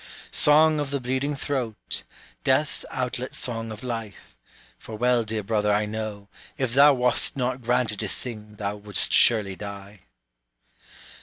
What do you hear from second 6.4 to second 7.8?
If thou wast not